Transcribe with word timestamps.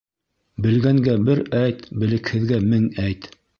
Белгәнгә 0.65 1.13
бер 1.27 1.43
әйт, 1.61 1.85
белекһеҙгә 2.05 2.61
мең 2.75 2.91
әйт. 3.09 3.33